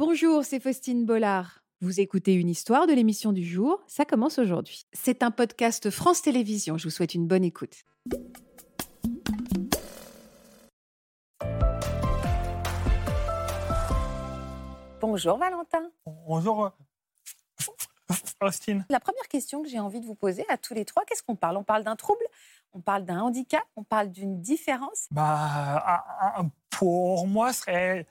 [0.00, 1.62] Bonjour, c'est Faustine Bollard.
[1.82, 4.86] Vous écoutez une histoire de l'émission du jour, ça commence aujourd'hui.
[4.94, 7.84] C'est un podcast France Télévisions, je vous souhaite une bonne écoute.
[15.02, 15.90] Bonjour Valentin.
[16.26, 16.70] Bonjour euh,
[18.42, 18.86] Faustine.
[18.88, 21.36] La première question que j'ai envie de vous poser à tous les trois, qu'est-ce qu'on
[21.36, 21.58] parle?
[21.58, 22.24] On parle d'un trouble?
[22.72, 23.64] On parle d'un handicap?
[23.76, 25.08] On parle d'une différence?
[25.10, 26.02] Bah,
[26.70, 28.06] pour moi, c'est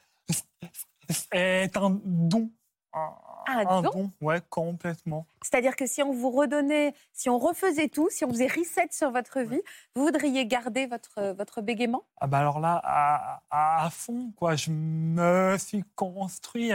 [1.10, 2.50] c'est un don.
[2.94, 3.14] Un,
[3.48, 5.26] Un don Ouais, complètement.
[5.42, 9.12] C'est-à-dire que si on vous redonnait, si on refaisait tout, si on faisait reset sur
[9.12, 9.62] votre vie,
[9.96, 12.04] vous voudriez garder votre, votre bégaiement?
[12.22, 14.56] Ah bah alors là, à, à- à fond, quoi.
[14.56, 16.72] Je me suis construit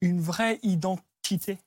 [0.00, 1.58] une vraie identité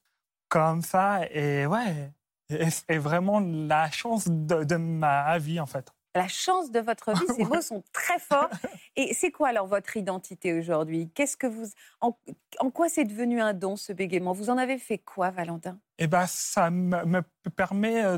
[0.50, 1.22] comme ça.
[1.32, 2.12] Et ouais,
[2.50, 5.92] c'est vraiment la chance de, de ma vie, en fait.
[6.18, 8.50] La chance de votre vie, ces mots sont très forts.
[8.96, 11.10] Et c'est quoi alors votre identité aujourd'hui?
[11.14, 11.66] Qu'est-ce que vous,
[12.02, 12.18] en,
[12.60, 14.34] en quoi c'est devenu un don ce bégaiement?
[14.34, 15.80] Vous en avez fait quoi, Valentin?
[16.00, 17.22] Et ben ça me, me
[17.56, 18.18] permet euh,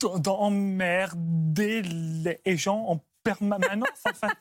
[0.00, 4.34] d'emmerder les gens en permanence, en fait.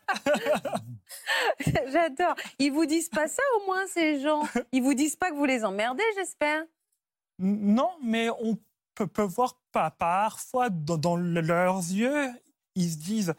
[1.92, 2.36] J'adore.
[2.60, 4.44] Ils vous disent pas ça au moins ces gens?
[4.72, 6.64] Ils vous disent pas que vous les emmerdez, j'espère?
[7.40, 8.58] Non, mais on
[8.96, 12.30] peut, peut voir pas parfois dans, dans le- leurs yeux,
[12.78, 13.34] ils se disent,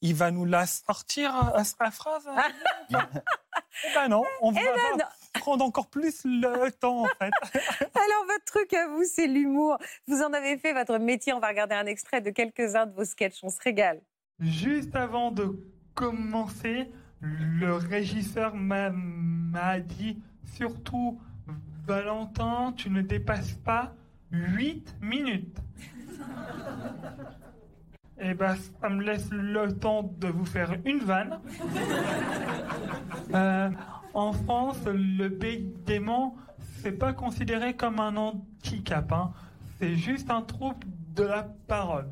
[0.00, 2.28] il va nous la sortir euh, sa phrase.
[3.84, 5.10] Eh ben non, on va, ben va non.
[5.40, 7.32] prendre encore plus le temps en fait.
[7.80, 9.78] Alors, votre truc à vous, c'est l'humour.
[10.06, 11.32] Vous en avez fait votre métier.
[11.32, 13.40] On va regarder un extrait de quelques-uns de vos sketchs.
[13.42, 14.02] On se régale.
[14.40, 15.58] Juste avant de
[15.94, 20.22] commencer, le régisseur m'a m'a dit
[20.54, 21.18] surtout
[21.86, 23.94] Valentin, tu ne dépasses pas
[24.32, 25.58] 8 minutes.
[28.24, 31.38] Et ben, ça me laisse le temps de vous faire une vanne.
[33.34, 33.70] Euh,
[34.12, 36.36] en France, le bégaiement,
[36.80, 39.10] c'est pas considéré comme un handicap.
[39.12, 39.32] hein.
[39.78, 40.84] C'est juste un trouble
[41.16, 42.08] de la parole.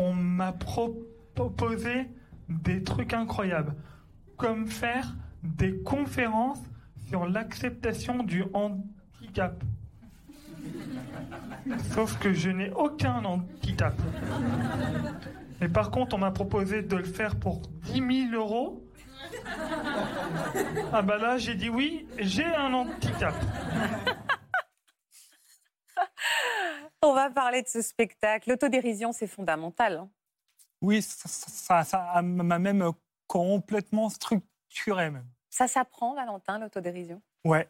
[0.00, 1.02] On m'a pro-
[1.34, 2.08] proposé
[2.48, 3.74] des trucs incroyables,
[4.36, 6.62] comme faire des conférences
[7.08, 9.64] sur l'acceptation du handicap.
[11.92, 13.94] Sauf que je n'ai aucun handicap.
[15.62, 17.60] Et par contre, on m'a proposé de le faire pour
[17.92, 18.84] 10 000 euros.
[20.92, 23.34] Ah bah là, j'ai dit oui, j'ai un handicap.
[27.04, 28.48] On va parler de ce spectacle.
[28.50, 29.96] L'autodérision, c'est fondamental.
[29.98, 30.10] hein.
[30.80, 32.90] Oui, ça, ça- ça m'a même
[33.26, 35.26] complètement structuré même.
[35.50, 37.20] Ça s'apprend, Valentin, l'autodérision?
[37.44, 37.68] Ouais,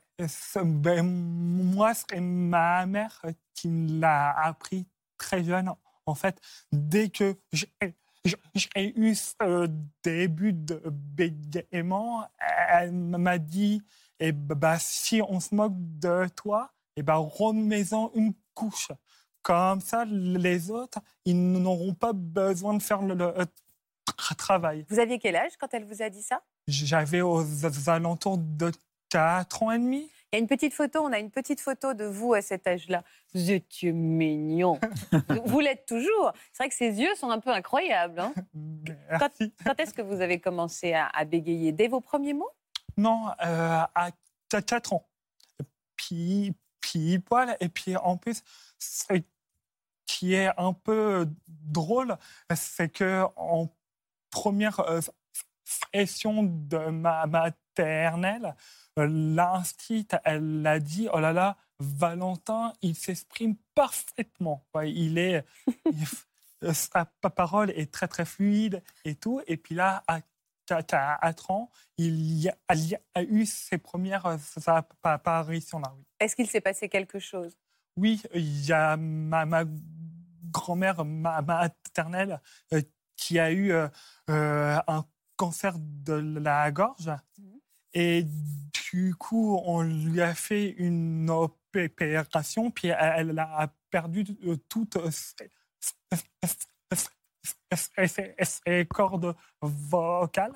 [0.64, 3.22] ben, moi, c'est ma mère
[3.54, 4.86] qui me l'a appris
[5.18, 5.72] très jeune.
[6.06, 6.40] En fait,
[6.72, 9.68] dès que j'ai eu ce
[10.02, 12.26] début de bégaiement,
[12.68, 13.82] elle m'a dit
[14.20, 18.92] eh ben, bah, si on se moque de toi, eh ben, remets-en une couche.
[19.42, 23.46] Comme ça, les autres, ils n'auront pas besoin de faire le, le
[24.06, 24.86] tra- travail.
[24.88, 26.42] Vous aviez quel âge quand elle vous a dit ça?
[26.68, 27.44] J'avais aux
[27.88, 28.70] alentours de
[29.08, 30.08] 4 ans et demi.
[30.32, 32.66] Il y a une petite photo, on a une petite photo de vous à cet
[32.66, 33.04] âge-là.
[33.34, 34.80] Vous étiez mignon.
[35.44, 36.32] vous l'êtes toujours.
[36.52, 38.18] C'est vrai que ses yeux sont un peu incroyables.
[38.18, 38.32] hein.
[39.18, 41.72] Quand est-ce que vous avez commencé à, à bégayer?
[41.72, 42.50] Dès vos premiers mots?
[42.96, 44.10] Non, euh, à
[44.48, 45.06] 4 ans.
[45.96, 47.54] Puis, puis poil.
[47.60, 48.42] Et puis en plus,
[48.78, 49.04] ce
[50.06, 52.16] qui est un peu drôle,
[52.54, 53.68] c'est que en
[54.30, 55.00] première euh,
[55.92, 63.56] session de ma maternelle, euh, l'instite, elle a dit Oh là là, Valentin, il s'exprime
[63.74, 64.64] parfaitement.
[64.84, 65.44] Il est.
[66.64, 69.40] euh, sa pa- parole est très très fluide et tout.
[69.46, 70.20] Et puis là, à
[70.66, 74.36] 4 ans, il y a, il y a eu ses premières euh,
[75.02, 75.92] apparitions là.
[75.96, 76.04] Oui.
[76.20, 77.56] Est-ce qu'il s'est passé quelque chose?
[77.96, 79.64] Oui, il y a ma, ma
[80.50, 82.40] grand-mère ma, maternelle
[82.72, 82.80] euh,
[83.16, 83.88] qui a eu euh,
[84.30, 85.04] euh, un
[85.36, 87.10] cancer de la gorge.
[87.38, 87.60] Mhm.
[87.94, 88.26] Et
[88.90, 95.50] du coup, on lui a fait une opération, puis elle, a perdu euh, toutes ses,
[98.86, 100.54] cordes vocales.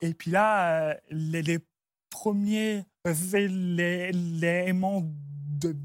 [0.00, 1.58] Et puis là, les, les
[2.10, 2.84] premiers
[3.34, 5.76] éléments de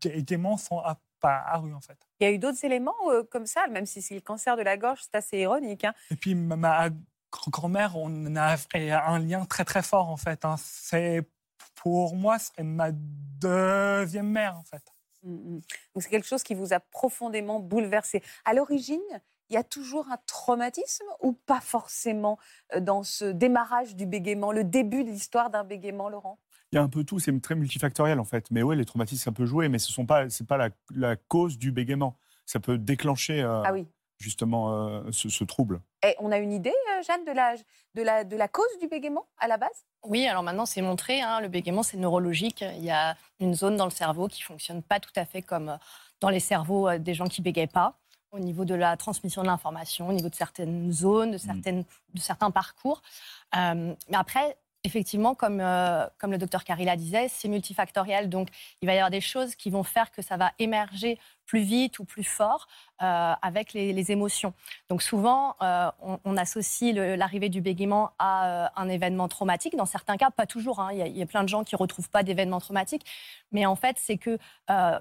[0.00, 1.98] bégaiement sont apparus, en fait.
[2.20, 4.62] Il y a eu d'autres éléments euh, comme ça, même si c'est le cancer de
[4.62, 5.84] la gorge, c'est assez ironique.
[5.84, 5.94] hein.
[6.10, 6.90] Et puis ma
[7.48, 10.44] grand-mère, on a un lien très très fort en fait.
[10.44, 10.56] hein.
[10.58, 11.28] C'est
[11.74, 14.82] pour moi, c'est ma deuxième mère en fait.
[15.22, 15.60] Mm, mm.
[15.94, 18.22] Donc c'est quelque chose qui vous a profondément bouleversé.
[18.44, 19.00] À l'origine,
[19.50, 22.38] il y a toujours un traumatisme ou pas forcément
[22.74, 26.38] euh, dans ce démarrage du bégaiement, le début de l'histoire d'un bégaiement, Laurent?
[26.72, 28.50] Il y a un peu tout, c'est très multifactoriel en fait.
[28.50, 31.56] Mais oui, les traumatismes, ça peut jouer, mais ce n'est pas, pas la, la, cause
[31.56, 32.18] du bégaiement.
[32.44, 33.86] Ça peut déclencher euh, ah oui.
[34.18, 35.80] justement euh, ce, ce, trouble.
[36.04, 36.74] Et on a une idée,
[37.06, 37.54] Jeanne, de la,
[37.94, 39.84] de, la, de la cause du bégaiement à la base?
[40.04, 42.64] Oui, alors maintenant c'est montré, hein, le bégaiement c'est neurologique.
[42.76, 45.76] Il y a une zone dans le cerveau qui fonctionne pas tout à fait comme
[46.20, 47.94] dans les cerveaux des gens qui bégayent pas
[48.30, 51.84] au niveau de la transmission de l'information, au niveau de certaines zones, de, certaines,
[52.14, 53.02] de certains parcours.
[53.56, 58.28] Euh, mais après, effectivement, comme, euh, comme le docteur Carilla disait, c'est multifactoriel.
[58.28, 58.48] Donc,
[58.82, 61.18] il va y avoir des choses qui vont faire que ça va émerger
[61.48, 62.68] plus vite ou plus fort
[63.02, 64.52] euh, avec les, émotions.
[64.88, 65.90] Donc souvent, euh,
[66.24, 69.74] on, associe l'arrivée du bégaiement à euh, un événement traumatique.
[69.74, 70.78] Dans certains cas, pas toujours.
[70.78, 70.90] Hein.
[70.92, 73.04] Il, y a, plein de gens qui ne retrouvent pas d'événements traumatiques.
[73.50, 74.38] Mais en fait, c'est que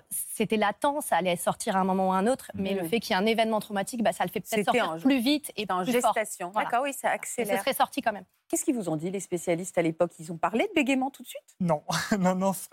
[0.09, 2.49] c'était latent, ça allait sortir à un moment ou à un autre.
[2.55, 4.97] Mais le fait qu'il y ait un événement traumatique, bah, ça le fait peut-être sortir
[5.01, 6.51] plus vite et en plus gestation.
[6.51, 7.53] D'accord, oui, ça accélère.
[7.53, 8.25] Et ce serait sorti quand même.
[8.47, 10.13] Qu'est-ce qu'ils vous ont dit, les spécialistes, à l'époque?
[10.19, 11.55] Ils ont parlé de bégaiement tout de suite?
[11.59, 11.83] Non,
[12.17, 12.53] non, non.
[12.53, 12.67] Ce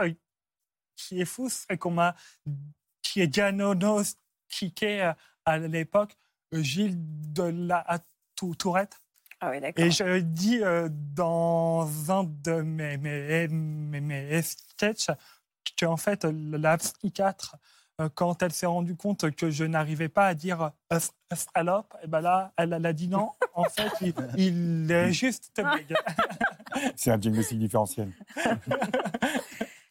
[0.96, 2.14] qui est fou, c'est qu'on m'a
[3.14, 5.12] qui est diagnostiqué euh,
[5.44, 6.16] à l'époque
[6.52, 6.98] euh, Gilles
[7.32, 8.00] de la
[8.34, 9.00] Tourette.
[9.40, 15.12] Ah oui, Et je dis euh, dans un de mes, mes, mes, mes sketchs
[15.78, 17.56] qu'en fait, la psychiatre,
[18.14, 20.72] quand elle s'est rendue compte que je n'arrivais pas à dire
[21.32, 23.30] salope, et ben là, elle, a dit non.
[23.54, 23.92] En fait,
[24.36, 25.52] il, est juste
[26.96, 28.10] C'est un diagnostic différentiel.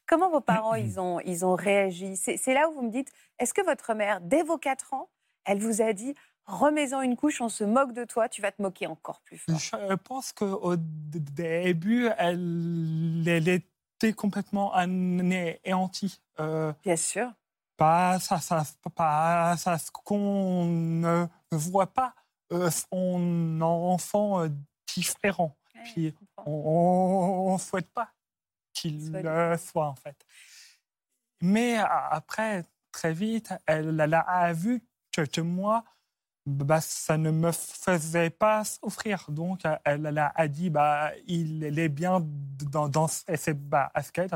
[0.07, 2.17] Comment vos parents, ils ont, ils ont réagi?
[2.17, 5.09] C'est là où vous me dites, est-ce que votre mère, dès vos 4 ans,
[5.45, 6.13] elle vous a dit,
[6.45, 9.57] remets-en une couche, on se moque de toi, tu vas te moquer encore plus fort?
[9.57, 16.21] Je pense qu'au début, elle, elle, était complètement anéantie.
[16.39, 17.31] Euh, Bien sûr.
[17.77, 18.63] Pas ça, ça,
[18.95, 22.13] pas ça, ce qu'on ne voit pas
[22.51, 24.49] euh, son enfant euh,
[24.95, 25.55] différent.
[25.83, 26.13] Puis
[26.45, 28.09] on ne souhaite pas
[28.89, 30.25] qu'il le soit, en fait.
[31.41, 34.81] Mais après, très vite, elle, a vu
[35.11, 35.83] que, moi,
[36.45, 39.25] bah, ça ne me faisait pas souffrir.
[39.29, 42.25] Donc, elle, a dit, bah, il est bien
[42.71, 44.35] dans, dans ses baskets.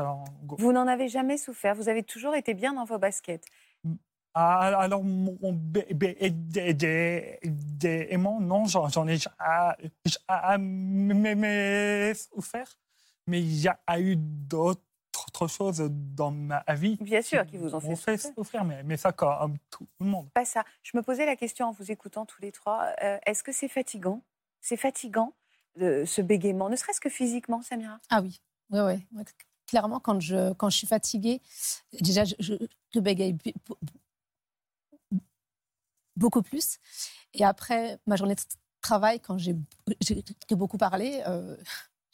[0.58, 3.44] Vous n'en avez jamais souffert Vous avez toujours été bien dans vos baskets
[4.34, 5.36] ah, alors, mon
[7.82, 9.16] aimant, non, j'en ai
[10.28, 12.78] jamais souffert
[13.28, 14.82] mais il y a eu d'autres
[15.46, 16.96] choses dans ma vie.
[17.00, 18.64] Bien sûr, qui vous ont fait, souffrir.
[18.64, 20.28] mais, mais ça comme tout le monde.
[20.32, 20.64] Pas ça.
[20.82, 22.92] Je me posais la question en vous écoutant tous les trois.
[23.02, 24.22] Euh, est-ce que c'est fatigant?
[24.60, 25.34] C'est fatigant,
[25.76, 28.00] de, ce bégaiement, ne serait-ce que physiquement, Samira?
[28.10, 28.40] Ah oui,
[28.70, 28.80] oui,
[29.12, 29.22] oui.
[29.66, 31.42] Clairement, quand je, quand je suis fatiguée,
[32.00, 32.34] déjà, je,
[32.94, 33.36] je, bégaye
[36.16, 36.78] beaucoup plus.
[37.34, 38.40] Et après, ma journée de
[38.80, 39.54] travail, quand j'ai
[40.50, 41.56] beaucoup parlé, euh,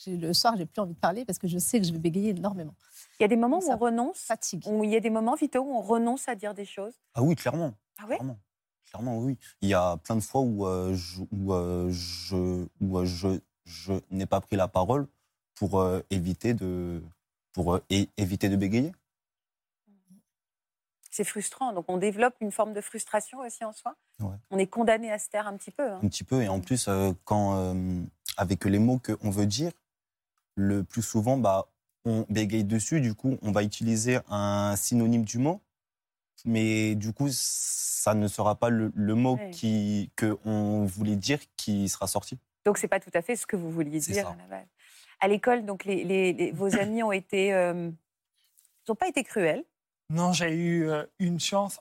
[0.06, 2.30] le soir, j'ai plus envie de parler parce que je sais que je vais bégayer
[2.30, 2.74] énormément.
[3.18, 4.18] Il y a des moments où on renonce.
[4.18, 4.64] Fatigue.
[4.66, 6.94] Où il y a des moments, Vito, où on renonce à dire des choses.
[7.14, 7.74] Ah oui, clairement.
[7.98, 8.16] Ah ouais?
[8.16, 8.38] Clairement.
[8.90, 9.18] clairement.
[9.18, 9.38] oui.
[9.60, 13.28] Il y a plein de fois où, euh, je, où, euh, je, où euh, je,
[13.64, 15.06] je n'ai pas pris la parole
[15.54, 17.00] pour éviter de
[17.52, 18.90] pour éviter de bégayer.
[21.12, 21.72] C'est frustrant.
[21.72, 23.94] Donc on développe une forme de frustration aussi en soi.
[24.50, 25.88] On est condamné à se taire un petit peu.
[25.88, 26.00] Hein.
[26.02, 26.42] Un petit peu.
[26.42, 26.90] Et en plus,
[27.22, 27.76] quand
[28.36, 29.70] avec les mots qu'on veut dire,
[30.54, 31.68] le plus souvent, bah,
[32.04, 33.00] on bégaye dessus.
[33.00, 35.60] Du coup, on va utiliser un synonyme du mot.
[36.44, 41.88] Mais du coup, ça ne sera pas le, mot qui, que on voulait dire qui
[41.88, 42.38] sera sorti.
[42.64, 44.66] Donc, c'est pas tout à fait ce que vous vouliez dire à la base.
[45.20, 47.90] À l'école, donc, les, vos amis ont été, euh,
[48.88, 49.64] n'ont pas été cruels?
[50.10, 51.80] Non, j'ai eu euh, une chance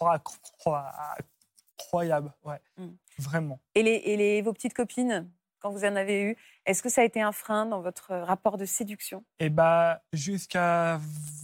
[0.00, 2.86] incroyable, ouais, mmh.
[3.18, 3.60] vraiment.
[3.74, 5.28] Et, les, et les, vos petites copines,
[5.60, 6.36] quand vous en avez eu.
[6.66, 9.24] Est-ce que ça a été un frein dans votre rapport de séduction?
[9.38, 11.00] Eh bien, jusqu'à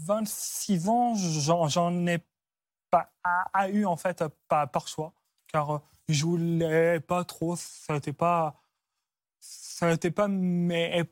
[0.07, 1.15] 26 ans,
[1.69, 2.19] j'en ai
[2.91, 3.11] pas
[3.71, 5.13] eu, en fait, pas par choix.
[5.49, 5.79] Car euh,
[6.09, 8.61] je voulais pas trop, ça n'était pas,
[9.41, 11.05] ça n'était pas mes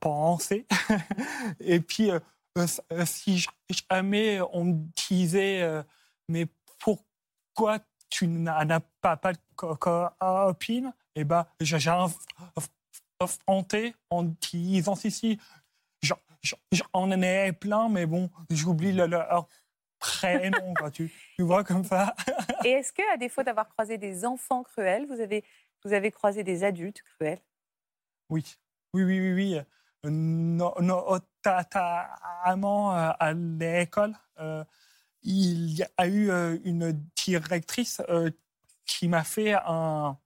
[0.00, 0.66] pensées.
[1.60, 2.20] Et puis, euh,
[2.58, 3.46] euh, si
[3.90, 5.84] jamais on me disait,
[6.28, 6.46] mais
[6.78, 11.78] pourquoi tu n'as pas, pas de copine eh ben, j'ai
[13.20, 15.38] affronté en disant si, si,
[16.42, 19.48] j'en ai plein, mais bon, j'oublie leur
[19.98, 22.14] prénom, quoi, tu, tu vois comme ça.
[22.64, 25.44] Et est-ce que, à défaut d'avoir croisé des enfants cruels, vous avez,
[25.84, 27.40] vous avez croisé des adultes cruels
[28.30, 28.44] Oui,
[28.94, 29.60] oui, oui, oui, oui.
[30.02, 30.96] Notamment
[32.96, 34.64] euh, à l'école, euh,
[35.22, 38.00] il y a eu euh, une directrice
[38.86, 40.18] qui m'a fait un,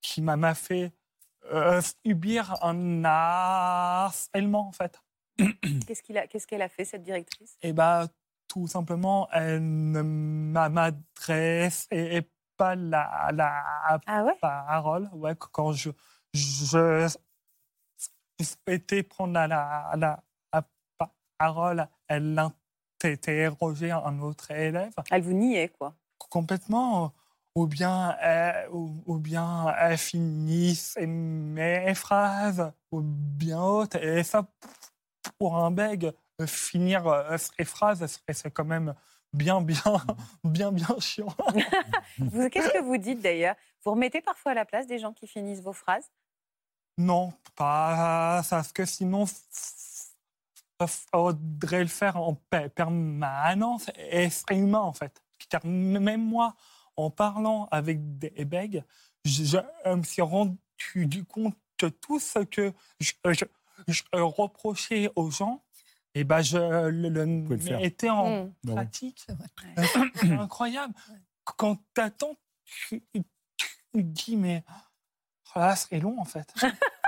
[0.00, 0.92] qui m'a fait
[1.52, 5.00] euh, subir un harcèlement en fait.
[5.86, 7.56] Qu'est-ce a- qu'elle a fait, cette directrice?
[7.62, 8.06] Et bah
[8.48, 14.36] tout simplement, elle ne m'a- m'adresse et, et pas la, la Ah ouais?
[14.40, 15.08] parole.
[15.12, 15.90] Ouais, quand je,
[16.34, 17.08] je
[18.42, 20.62] souhaitais prendre la, la, la- la
[21.38, 22.38] parole, elle
[23.02, 25.94] interrogeait un autre élève Elle vous niait, quoi.
[26.28, 27.12] complètement,
[27.54, 33.96] ou bien, elle, ou, ou bien finit ses- mes phrases, ou bien autre.
[34.02, 34.46] Et ça,
[35.38, 38.94] pour un bègue, euh, finir euh, ses phrases, c'est- c'est quand même
[39.32, 39.82] bien, bien,
[40.44, 41.34] bien, bien chiant.
[42.18, 43.56] Vous- Qu'est-ce que vous dites d'ailleurs?
[43.84, 46.10] Vous remettez parfois à la place des gens qui finissent vos phrases?
[46.98, 49.24] Non, pas ça, parce que sinon,
[50.80, 53.90] il faudrait le faire en pe- permanence.
[53.96, 55.22] Et c'est humain, en fait.
[55.64, 56.54] Même moi,
[57.00, 58.84] en parlant avec des bègues,
[59.24, 60.56] je, je me suis rendu
[60.94, 63.44] du compte que tout ce que je, je-
[63.88, 65.62] je reprochais aux gens,
[66.14, 67.26] et ben je le, le
[67.80, 68.52] mettais en Mm.
[68.64, 69.22] Bah pratique.
[69.26, 69.88] C'est vrai.
[70.16, 70.94] C'est incroyable.
[71.44, 73.02] Quand t'attends, tu,
[73.56, 74.64] tu dis, mais
[75.54, 76.52] oh là, c'est long, en fait.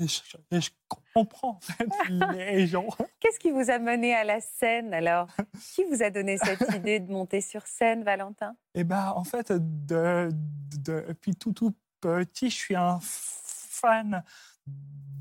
[0.00, 0.70] et, je, et je
[1.14, 1.88] comprends, en fait,
[2.34, 2.86] les gens.
[3.20, 5.28] Qu'est-ce qui vous a mené à la scène alors?
[5.74, 8.56] Qui vous a donné cette idée de monter sur scène, Valentin?
[8.74, 14.22] Et ben, en fait, de, de- depuis tout, tout petit, je suis un fan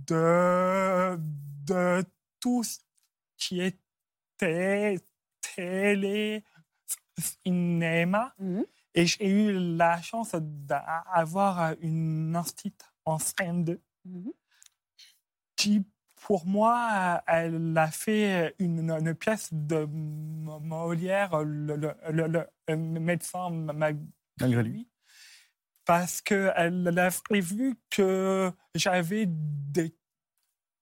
[0.08, 1.17] de,
[1.65, 2.03] de
[2.39, 2.79] tout ce
[3.38, 3.77] qui est
[4.38, 5.00] té-
[5.55, 6.44] télé,
[7.17, 8.34] cinéma.
[8.39, 8.65] Mhm.
[8.94, 14.32] Et j'ai eu la chance d'avoir une institut en scène 2 Mhm.
[15.56, 15.84] Qui,
[16.22, 21.96] pour moi, elle a fait une, une pièce de Molière, le, le-
[22.28, 24.88] le- le médecin Malgré lui.
[25.86, 27.10] parce qu'elle a
[27.42, 29.96] vu que j'avais des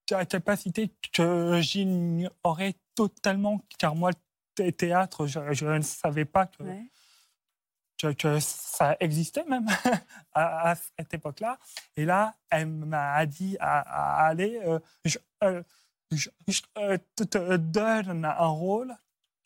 [0.09, 4.11] ca- capacités que j'ignorais totalement, car moi,
[4.59, 6.89] le théâtre, je, je ne savais pas que, Ouais.
[8.03, 9.65] Que, que ça existait même
[10.33, 11.57] à, à cette époque-là.
[11.95, 13.79] Et là, elle m'a dit à,
[14.23, 15.63] à aller, euh, je, euh,
[16.11, 18.95] je- je, euh, te, te donne un rôle,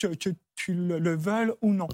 [0.00, 1.88] que, que tu le, le veuilles ou non.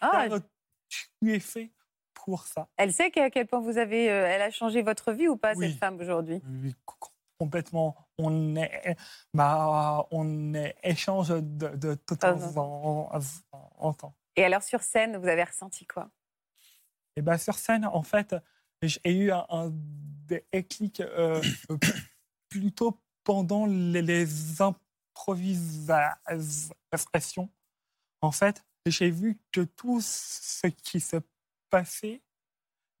[0.00, 0.40] Ah, Car
[0.88, 1.72] tu es fait
[2.14, 2.68] pour ça.
[2.76, 5.54] elle sait qu'à quel point vous avez, euh, elle a changé votre vie ou pas
[5.54, 5.70] Oui.
[5.70, 6.40] cette femme aujourd'hui?
[6.62, 7.08] Oui, co-
[7.38, 7.96] complètement.
[8.18, 8.96] On est,
[9.34, 14.14] bah, on est échange de, de, de temps en, en- en temps.
[14.36, 16.10] Et alors sur scène, vous avez ressenti quoi?
[17.16, 18.34] Et ben sur scène, en fait,
[18.82, 19.70] j'ai eu un, un
[20.26, 21.42] déclic euh,
[22.48, 27.50] plutôt pendant les, improvisations.
[28.20, 31.16] En fait, j'ai vu que tout ce qui se
[31.70, 32.22] passait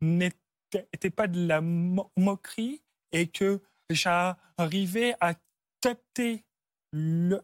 [0.00, 3.60] n'était pas de la mo- moquerie et que
[3.90, 5.34] j'arrivais à
[5.80, 6.44] capter
[6.92, 7.40] le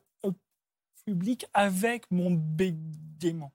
[1.04, 3.52] public avec mon bégaiement.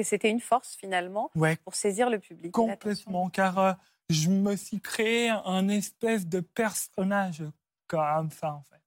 [0.00, 2.52] Que c'était une force finalement Ouais, pour saisir le public.
[2.52, 3.72] Complètement, car euh,
[4.08, 7.42] je me suis créé un espèce de personnage
[7.86, 8.80] comme ça, en fait.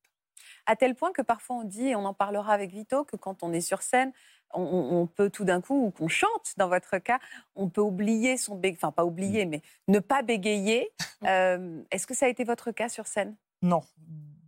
[0.65, 3.43] À tel point que parfois on dit, et on en parlera avec Vito, que quand
[3.43, 4.11] on est sur scène,
[4.55, 7.19] on, peut tout d'un coup, ou qu'on chante dans votre cas,
[7.55, 8.73] on peut oublier son bég...
[8.75, 10.89] Enfin, pas oublier, mais ne pas bégayer.
[11.25, 13.37] Euh, Est-ce que ça a été votre cas sur scène?
[13.61, 13.81] Non,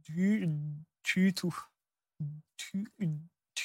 [0.09, 0.49] du,
[1.05, 1.57] du tout.
[2.73, 2.91] Du,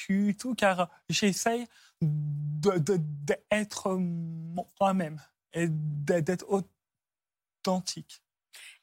[0.07, 1.67] du tout, car j'essaye
[2.01, 5.21] d'être moi-même
[5.53, 6.45] et d'être
[7.63, 8.23] authentique.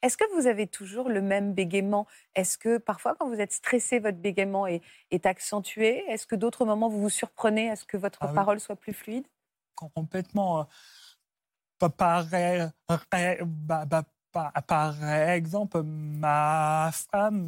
[0.01, 2.07] Est-ce que vous avez toujours le même bégaiement?
[2.35, 6.03] Est-ce que parfois, quand vous êtes stressé, votre bégaiement est, est accentué?
[6.09, 8.35] Est-ce que d'autres moments, vous vous surprenez à ce que votre Ah oui.
[8.35, 9.27] parole soit plus fluide?
[9.75, 10.61] Complètement.
[10.61, 10.63] euh,
[11.79, 12.25] pa- Par,
[14.31, 17.41] par, par exemple, ma femme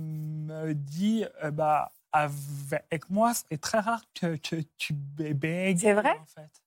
[0.46, 5.76] me dit euh, bah, avec moi, c'est très rare que, que tu bébé.
[5.78, 6.18] C'est vrai?
[6.20, 6.62] en fait.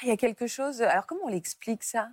[0.00, 0.80] Ah, Il y a quelque chose.
[0.80, 2.10] Alors, comment on l'explique ça?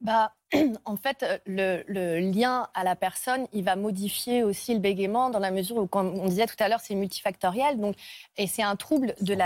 [0.00, 0.34] Bah,
[0.86, 5.38] en fait, euh, le, lien à la personne, il va modifier aussi le bégaiement dans
[5.38, 7.78] la mesure où, comme on disait tout à l'heure, c'est multifactoriel.
[7.78, 7.96] Donc,
[8.36, 9.36] et c'est un trouble de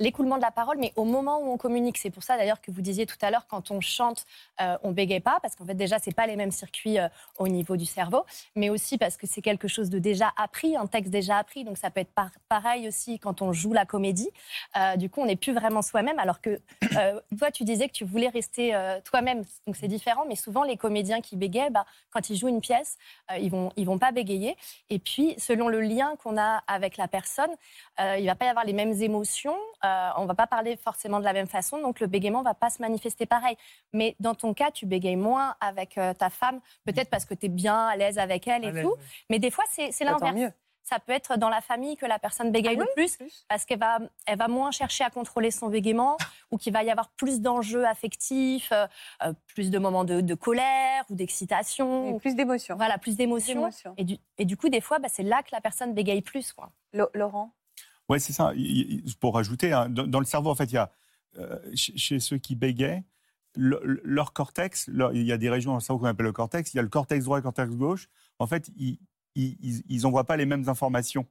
[0.00, 1.98] l'écoulement de la parole, mais au moment où on communique.
[1.98, 4.24] C'est pour ça d'ailleurs que vous disiez tout à l'heure, quand on chante,
[4.60, 7.48] euh, on bégaye pas, parce qu'en fait déjà, c'est pas les mêmes circuits euh, au
[7.48, 8.24] niveau du cerveau,
[8.54, 11.64] mais aussi parce que c'est quelque chose de déjà appris, un texte déjà appris.
[11.64, 14.30] Donc ça peut être par- pareil aussi quand on joue la comédie.
[14.76, 16.60] Euh, du coup, on n'est plus vraiment soi-même, alors que
[17.38, 18.72] toi, tu disais que tu voulais rester
[19.04, 19.42] toi-même.
[19.66, 20.11] Donc c'est différent.
[20.12, 22.96] Différent, mais souvent les comédiens qui bégayent, bah, quand ils jouent une pièce,
[23.30, 24.56] euh, ils vont ils vont pas bégayer.
[24.90, 27.50] Et puis selon le lien qu'on a avec la personne,
[28.00, 31.18] euh, il va pas y avoir les mêmes émotions, euh, on va pas parler forcément
[31.20, 33.56] de la même façon, donc le bégaiement va pas se manifester pareil.
[33.92, 37.46] Mais dans ton cas, tu bégayes moins avec euh, ta femme, peut-être parce que tu
[37.46, 38.94] es bien à l'aise avec elle et tout.
[39.30, 40.52] Mais des fois, c'est Bah, l'inverse.
[40.84, 43.64] Ça peut être dans la famille que la personne bégaye Ah le oui, plus, parce
[43.64, 46.16] qu'elle va, elle va moins chercher à contrôler son bégaiement,
[46.50, 48.86] ou qu'il va y avoir plus d'enjeux affectifs, euh,
[49.24, 52.76] euh, plus de moments de, de colère ou d'excitation, Oui, ou- Plus d'émotions.
[52.76, 53.70] voilà, plus d'émotions.
[53.96, 56.52] Et du, et du coup, des fois, bah, c'est là que la personne bégaye plus.
[56.52, 56.72] Quoi.
[57.14, 57.52] Laurent?
[58.08, 58.52] Ouais, c'est ça.
[59.20, 60.90] Pour rajouter, hein, dans, dans le cerveau, en fait, il y a
[61.38, 63.04] euh, chez, ceux qui bégayent,
[63.54, 66.26] le- le- leur cortex, leur- il y a des régions dans le cerveau qu'on appelle
[66.26, 66.74] le cortex.
[66.74, 68.08] Il y a le cortex droit et le cortex gauche.
[68.38, 68.98] En fait, ils
[69.34, 71.26] ils, ils envoient pas les mêmes informations.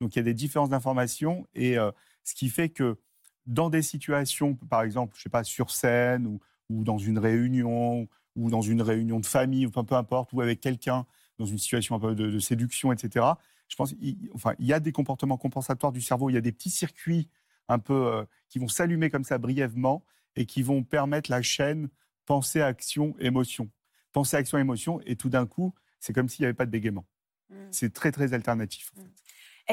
[0.00, 1.90] Donc, il y a des différences d'informations et euh,
[2.24, 2.98] ce qui fait que
[3.46, 8.50] dans des situations, par exemple, je sais pas, sur scène ou, dans une réunion ou
[8.50, 11.06] dans une réunion de famille peu, importe, ou avec quelqu'un
[11.38, 13.24] dans une situation un peu de, de séduction, etc.
[13.68, 16.28] Je pense, il, enfin, il y a des comportements compensatoires du cerveau.
[16.28, 17.28] Il y a des petits circuits
[17.68, 21.88] un peu euh, qui vont s'allumer comme ça brièvement et qui vont permettre la chaîne
[22.26, 23.70] pensée, action, émotion.
[24.12, 27.06] Pensée, action, émotion, et tout d'un coup, c'est comme s'il n'y avait pas de bégaiement.
[27.50, 27.68] Mm.
[27.70, 28.92] C'est très, très alternatif.
[28.96, 29.10] en fait.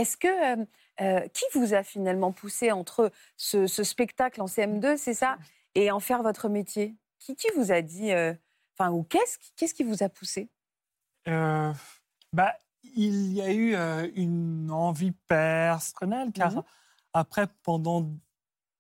[0.01, 0.27] Est-ce que
[0.62, 0.65] euh,
[1.01, 5.38] euh, qui vous a finalement poussé entre ce, ce spectacle en CM2, c'est ça,
[5.75, 6.96] et en faire votre métier?
[7.20, 8.34] Qui, qui vous a dit, euh,
[8.77, 10.50] enfin, ou qu'est-ce qui, qu'est-ce qui vous a poussé?
[11.27, 11.72] Euh,
[12.34, 12.53] bah,
[12.84, 16.63] il y a eu euh, une envie personnelle, car Mhm.
[17.13, 18.12] après, pendant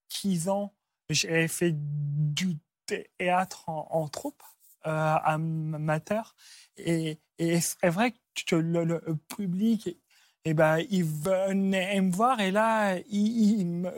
[0.09, 0.73] 10 ans,
[1.09, 4.43] j'ai fait du théâtre en, en troupe
[4.85, 6.35] euh, amateur.
[6.77, 8.13] Et, et c'est vrai
[8.51, 9.97] le, public,
[10.45, 13.91] eh ben, il venait me voir et là, il, il me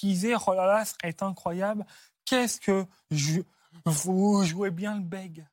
[0.00, 1.84] disait Oh là là, c'est incroyable,
[2.24, 3.42] qu'est-ce que je-
[3.84, 5.46] vous jouez bien le bègue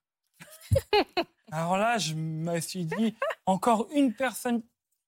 [1.52, 4.62] alors là, je me suis dit, encore une personne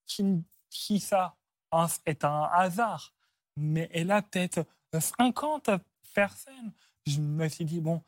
[0.05, 1.36] qui, qui ça,
[1.72, 3.13] hein, c'est un hasard.
[3.58, 4.65] Mais elle a peut-être
[4.98, 5.69] 50
[6.13, 6.72] personnes.
[7.05, 8.01] Je me suis dit, bon,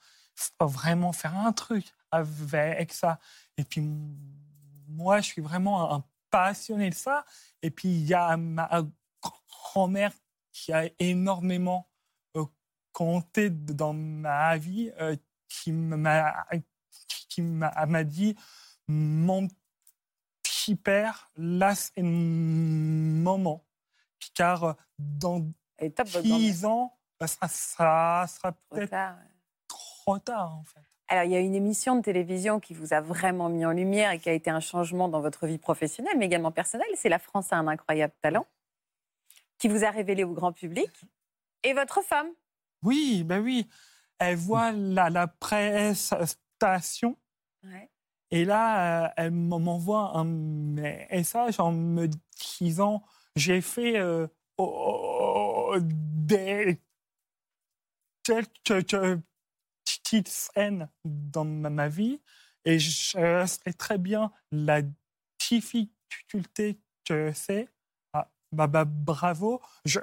[0.58, 3.20] faut vraiment faire un truc avec ça.
[3.58, 3.82] Et puis,
[4.88, 7.26] moi, je suis vraiment un passionné de ça.
[7.62, 8.84] Et puis, il y a ma
[9.22, 10.14] grand-mère
[10.52, 11.90] qui a énormément
[12.36, 12.46] euh,
[12.92, 15.16] compté dans ma vie, euh,
[15.48, 16.46] qui m'a
[17.30, 18.36] qui m'a m'a dit
[18.88, 19.48] mon
[20.44, 23.66] petit père là c'est le moment
[24.34, 25.46] car euh, dans
[25.78, 26.40] Elle est top, votre grand-mère.
[26.40, 29.16] 10 ans bah, ça, ça sera peut-être.
[30.16, 33.02] Trop tard en fait Alors, il y a une émission de télévision qui vous a
[33.02, 36.26] vraiment mis en lumière et qui a été un changement dans votre vie professionnelle, mais
[36.26, 36.88] également personnelle.
[36.96, 38.46] C'est La France a un incroyable talent,
[39.58, 40.90] qui vous a révélé au grand public.
[41.64, 42.28] Et votre femme
[42.84, 43.70] oui ben oui
[44.18, 47.18] elle voit la, la prestation
[48.30, 52.08] Et là, euh, elle m'envoie un message en me
[52.60, 53.04] disant
[53.36, 56.80] j'ai fait euh, oh, des
[58.24, 59.20] quelques
[60.12, 62.20] petites scènes dans ma, vie
[62.66, 64.82] et je sais très bien la
[65.40, 67.70] difficulté que c'est.
[68.12, 69.62] Ah, bah, bah, bravo.
[69.86, 70.00] Je,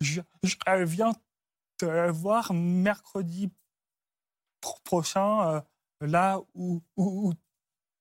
[0.00, 1.12] je, je viens
[1.76, 3.52] te voir mercredi
[4.62, 5.56] pro- prochain.
[5.56, 5.60] euh,
[6.00, 7.32] là où, où, où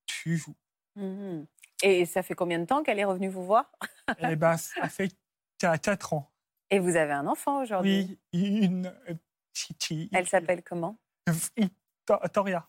[0.05, 0.55] tu joues.
[0.95, 1.47] Mhm.
[1.83, 3.69] Et ça fait combien de temps qu'elle est revenue vous voir?
[4.19, 5.11] Eh ben, ça fait
[5.57, 6.31] 4 ans.
[6.69, 8.17] Et vous avez un enfant aujourd'hui?
[8.33, 9.15] Oui, une euh,
[9.53, 10.09] petite.
[10.13, 10.97] Elle s'appelle comment?
[11.27, 12.65] Victoria.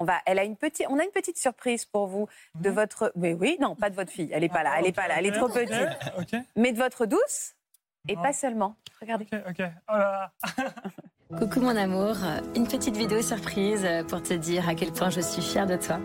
[0.00, 2.74] on va, elle a une petite, on a une petite surprise pour vous de Mhm.
[2.74, 3.12] votre.
[3.16, 4.30] Mais oui, non, pas de votre fille.
[4.32, 4.74] Elle est pas là.
[4.78, 5.14] Elle est pas là.
[5.18, 5.98] Elle est trop Ok, petite.
[6.18, 6.40] Ok.
[6.56, 7.54] Mais de votre douce
[8.08, 8.22] et Non.
[8.22, 8.76] pas seulement.
[9.00, 9.26] Regardez.
[9.32, 9.62] Ok, ok.
[9.88, 10.32] Oh là là.
[11.38, 12.16] Coucou mon amour,
[12.56, 15.98] une petite vidéo surprise pour te dire à quel point je suis fière de toi.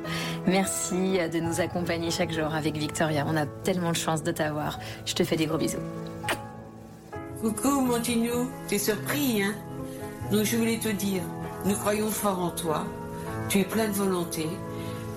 [0.48, 3.24] Merci de nous accompagner chaque jour avec Victoria.
[3.26, 4.80] On a tellement de chance de t'avoir.
[5.06, 5.80] Je te fais des gros bisous.
[7.40, 9.54] Coucou mon Tinou, t'es surpris, hein?
[10.30, 11.24] Donc je voulais te dire,
[11.66, 12.86] nous croyons fort en toi.
[13.50, 14.48] Tu es plein de volonté.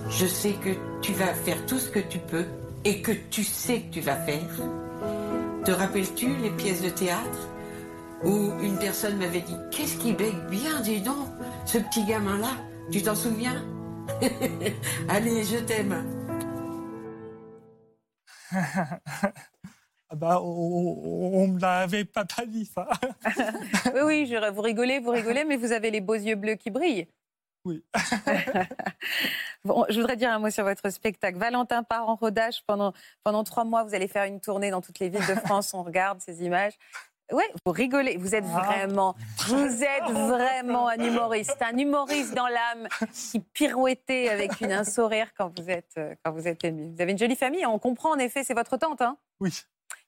[0.09, 0.69] Je sais que
[1.01, 2.45] tu vas faire tout ce que tu peux
[2.85, 4.49] et que tu sais que tu vas faire.
[5.65, 7.49] Te rappelles-tu les pièces de théâtre
[8.23, 11.27] où une personne m'avait dit Qu'est-ce qui bègue bien, dis donc,
[11.65, 12.51] ce petit gamin-là
[12.91, 13.63] Tu t'en souviens?
[15.09, 16.05] Allez, je t'aime.
[20.09, 22.87] Ah bah, on ne me l'avait pas, pas dit, ça.
[23.93, 26.69] Oui, oui, je- vous rigolez, vous rigolez, mais vous avez les beaux yeux bleus qui
[26.69, 27.07] brillent.
[27.65, 27.83] Oui.
[29.65, 31.37] Bon, je voudrais dire un mot sur votre spectacle.
[31.37, 32.93] Valentin part en rodage pendant,
[33.23, 33.83] pendant trois mois.
[33.83, 35.73] Vous allez faire une tournée dans toutes les villes de France.
[35.73, 36.73] On regarde ces images.
[37.33, 38.15] Ouais, vous rigolez.
[38.15, 38.61] Vous êtes Ah.
[38.63, 39.15] vraiment,
[39.47, 45.33] vous êtes vraiment un humoriste, un humoriste dans l'âme qui pirouettait avec une, un sourire
[45.37, 46.93] quand vous êtes euh, quand vous êtes ému.
[46.95, 47.65] Vous avez une jolie famille.
[47.65, 49.01] On comprend en effet, c'est votre tante.
[49.01, 49.17] Hein?
[49.41, 49.51] Oui.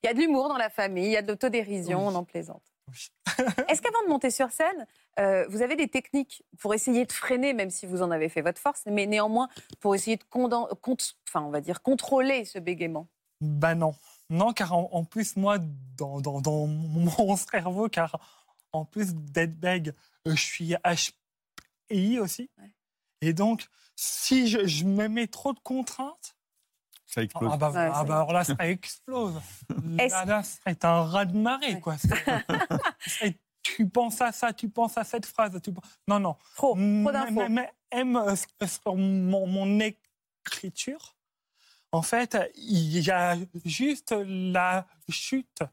[0.03, 2.13] Il y a de l'humour dans la famille, il y a de l'autodérision, Oui.
[2.13, 2.63] on en plaisante.
[2.87, 3.09] Oui.
[3.67, 4.87] Est-ce qu'avant de monter sur scène,
[5.19, 8.41] euh, vous avez des techniques pour essayer de freiner, même si vous en avez fait
[8.41, 9.47] votre force, mais néanmoins
[9.79, 13.07] pour essayer de conden- cont- enfin, on va dire contrôler ce bégaiement?
[13.41, 13.93] Bah non.
[14.31, 15.57] Non, car en, en plus, moi,
[15.97, 18.19] dans, dans, dans mon cerveau, car
[18.73, 19.93] en plus d'être bègue,
[20.27, 20.75] euh, je suis
[21.91, 22.49] HPI aussi.
[22.57, 22.71] Ouais.
[23.21, 26.35] Et donc, si je, je me mets trop de contraintes,
[27.11, 27.49] Ça explose.
[27.51, 29.41] ah bah, Ouais, ah bah alors là, ça explose.
[29.99, 31.79] Est-ce- là, là, c'est un ras-de-marée, Ouais.
[31.81, 31.97] quoi.
[31.97, 32.07] C'est-
[33.07, 35.59] c'est- tu penses à ça, tu penses à cette phrase.
[35.63, 35.73] Tu...
[35.73, 36.35] penses- Non, non.
[36.55, 37.31] Trop, trop Mais- d'infos.
[37.33, 41.15] mais- mais aime euh, sur mon, mon écriture.
[41.91, 45.63] En fait, il y a juste la chute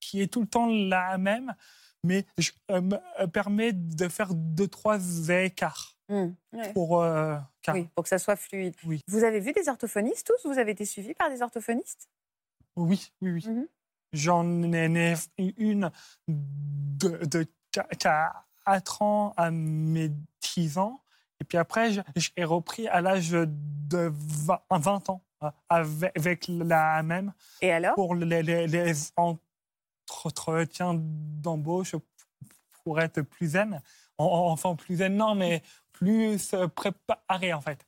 [0.00, 1.54] qui est tout le temps la même,
[2.02, 6.72] mais je euh, me euh, permet de faire deux, trois écarts Ouais.
[6.74, 7.00] pour.
[7.02, 8.74] euh, car- Oui, pour que ça soit fluide.
[8.84, 9.00] Oui.
[9.08, 10.48] Vous avez vu des orthophonistes tous?
[10.50, 12.08] Vous avez été suivis par des orthophonistes?
[12.76, 13.44] Oui, oui, oui.
[13.48, 13.68] Mhm.
[14.12, 15.14] J'en ai
[15.56, 15.90] une
[16.28, 20.10] de, de 4 ans à mes
[20.54, 21.00] 10 ans.
[21.40, 27.02] Et puis après, j'ai repris à l'âge de 20, 20 ans euh, avec, avec la
[27.02, 27.94] même Et alors?
[27.94, 31.96] Pour les, les, les entretiens d'embauche
[32.84, 33.80] pour être plus zen.
[34.18, 37.86] En- en- Enfin, plus non, mais plus euh, préparé en fait.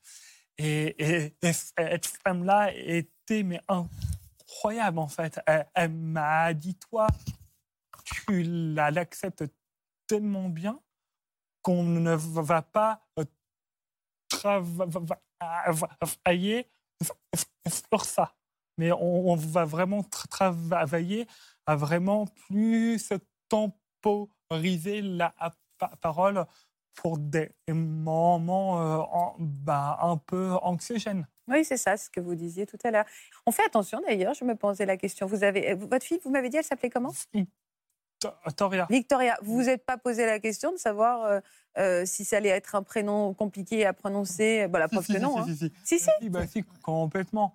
[0.59, 5.41] Et, et- et cette femme-là était mais incroyable en fait.
[5.75, 7.07] Elle, m'a dit toi,
[8.05, 9.45] tu la- l'acceptes
[10.07, 10.81] tellement bien
[11.63, 13.25] qu'on ne va pas euh,
[15.41, 16.69] travailler
[17.69, 18.35] sur ça.
[18.77, 21.27] Mais on, va vraiment tra- travailler
[21.67, 23.13] à vraiment plus
[23.49, 25.33] temporiser la
[25.89, 26.45] pa- parole
[26.95, 31.27] pour des moments euh, en- bah, un peu anxiogènes.
[31.49, 33.05] Oui, c'est ça, ce que vous disiez tout à l'heure.
[33.47, 35.27] On fait attention d'ailleurs, je me posais la question.
[35.27, 37.13] Vous avez, euh, votre fille, vous m'avez dit, elle s'appelait comment?
[38.47, 38.87] Victoria.
[38.89, 39.37] Victoria.
[39.43, 41.41] Vous vous êtes pas posé la question de savoir euh,
[41.77, 45.19] euh, si ça allait être un prénom compliqué à prononcer Bon, la preuve Si, que
[45.19, 45.35] si, non.
[45.45, 45.55] si, hein.
[45.55, 45.99] si, si.
[45.99, 46.31] Si, si.
[46.31, 47.55] Bah, si, complètement.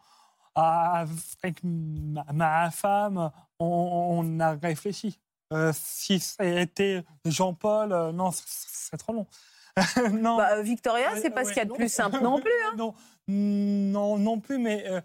[0.53, 5.19] Avec ma, ma femme, on, on a réfléchi.
[5.51, 9.27] Euh, si c'était Jean-Paul, euh, non, c'est- trop long.
[10.11, 12.51] non, Bah, euh, Victoria, c'est pas ce qu'il y a de plus simple non plus.
[12.67, 12.73] hein.
[12.77, 12.93] non,
[13.27, 15.01] non, non plus, mais, euh,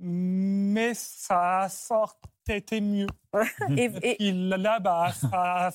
[0.00, 3.06] mais ça sortait mieux.
[3.70, 5.70] Et, Et et- puis là, bah, ça,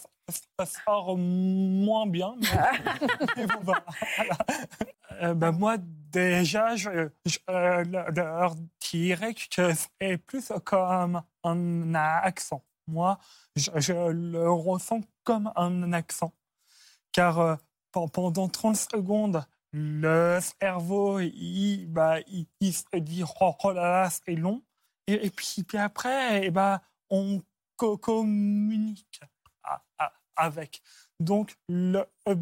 [0.60, 2.36] ça sort moins bien.
[2.42, 2.92] mais-
[3.38, 3.86] mais bon, bah,
[4.18, 4.38] voilà.
[5.22, 8.56] Euh, bah, moi, déjà, je, je leur
[8.90, 12.64] dirais que c'est plus comme un accent.
[12.92, 13.18] Moi,
[13.56, 16.34] je, le ressens comme un accent.
[17.12, 17.56] Car euh,
[17.92, 24.10] pen- pendant 30 secondes, le cerveau, il, bah, il, se dit oh, oh là là,
[24.10, 24.62] c'est long.
[25.08, 27.42] Et, et puis, puis après, eh bah, on
[27.78, 29.22] co- communique
[30.36, 30.82] avec.
[31.20, 32.36] Donc, le euh,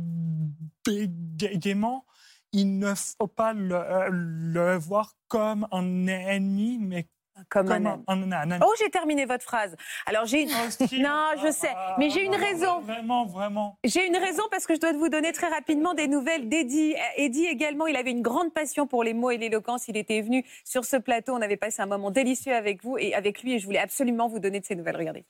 [0.85, 2.05] bégaiement,
[2.51, 7.07] il ne faut pas le, euh, le voir comme un ennemi, mais
[7.49, 8.03] comme un comme âne.
[8.07, 8.65] un, un ami.
[8.65, 9.75] Oh, j'ai terminé votre phrase.
[10.05, 10.49] Alors, j'ai une...
[10.49, 12.81] Non, je sais, mais j'ai une raison.
[12.81, 13.77] Vraiment, vraiment.
[13.83, 16.95] J'ai une raison parce que je dois vous donner très rapidement des nouvelles d'Eddie.
[16.95, 19.87] Euh, Eddie également, il avait une grande passion pour les mots et l'éloquence.
[19.87, 21.33] Il était venu sur ce plateau.
[21.33, 24.27] On avait passé un moment délicieux avec vous et avec lui et je voulais absolument
[24.27, 24.97] vous donner de ces nouvelles.
[24.97, 25.25] Regardez.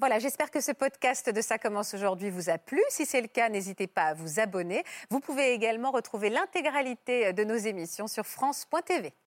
[0.00, 2.80] Voilà, j'espère que ce podcast de Ça commence aujourd'hui vous a plu.
[2.88, 4.82] Si c'est le cas, n'hésitez pas à vous abonner.
[5.10, 9.12] Vous pouvez également retrouver l'intégralité de nos émissions sur France.tv.